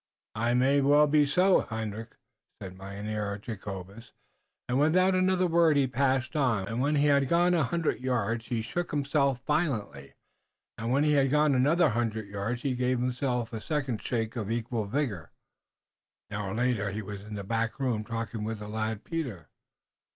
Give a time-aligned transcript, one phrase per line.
[0.35, 2.17] "It may well be so, Hendrik,"
[2.59, 4.13] said Mynheer Jacobus,
[4.67, 6.79] and without another word he passed on.
[6.79, 10.15] When he had gone a hundred yards he shook himself violently,
[10.75, 14.49] and when he had gone another hundred yards he gave himself a second shake of
[14.49, 15.29] equal vigor.
[16.31, 19.49] An hour later he was in the back room talking with the lad, Peter.